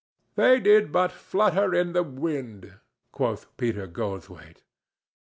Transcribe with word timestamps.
"They 0.33 0.59
did 0.59 0.91
but 0.91 1.11
flutter 1.11 1.75
in 1.75 1.93
the 1.93 2.01
wind," 2.01 2.79
quoth 3.11 3.55
Peter 3.55 3.85
Goldthwaite. 3.85 4.63